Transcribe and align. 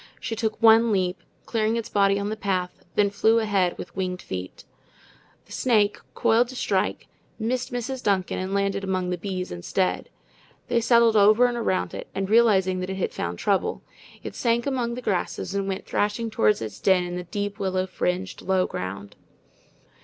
She 0.19 0.35
took 0.35 0.59
one 0.59 0.91
leap, 0.91 1.21
clearing 1.45 1.75
its 1.75 1.87
body 1.87 2.17
on 2.19 2.29
the 2.29 2.35
path, 2.35 2.83
then 2.95 3.11
flew 3.11 3.37
ahead 3.37 3.77
with 3.77 3.95
winged 3.95 4.23
feet. 4.23 4.63
The 5.45 5.51
snake, 5.51 5.99
coiled 6.15 6.47
to 6.47 6.55
strike, 6.55 7.05
missed 7.37 7.71
Mrs. 7.71 8.01
Duncan 8.01 8.39
and 8.39 8.51
landed 8.51 8.83
among 8.83 9.11
the 9.11 9.17
bees 9.19 9.51
instead. 9.51 10.09
They 10.69 10.81
settled 10.81 11.15
over 11.15 11.45
and 11.45 11.55
around 11.55 11.93
it, 11.93 12.07
and 12.15 12.27
realizing 12.31 12.79
that 12.79 12.89
it 12.89 12.97
had 12.97 13.13
found 13.13 13.37
trouble, 13.37 13.83
it 14.23 14.33
sank 14.33 14.65
among 14.65 14.95
the 14.95 15.03
grasses 15.03 15.53
and 15.53 15.67
went 15.67 15.85
threshing 15.85 16.31
toward 16.31 16.59
its 16.63 16.79
den 16.79 17.03
in 17.03 17.15
the 17.15 17.25
deep 17.25 17.59
willow 17.59 17.85
fringed 17.85 18.41
low 18.41 18.65
ground. 18.65 19.15